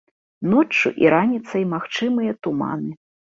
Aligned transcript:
Ноччу 0.53 0.91
і 1.03 1.11
раніцай 1.15 1.63
магчымыя 1.75 2.35
туманы. 2.47 2.91